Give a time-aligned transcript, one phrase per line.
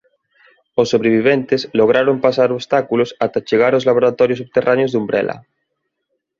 [0.81, 5.37] Os sobreviventes lograron pasar obstáculos ata chegar aos laboratorios subterráneos de Umbrella.